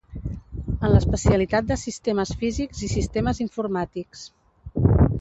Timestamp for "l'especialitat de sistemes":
0.93-2.33